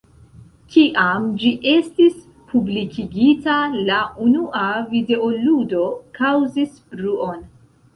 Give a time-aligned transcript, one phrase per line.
[0.75, 2.15] Kiam ĝi estis
[2.55, 3.61] publikigita,
[3.93, 5.89] la unua videoludo
[6.21, 7.51] kaŭzis bruon.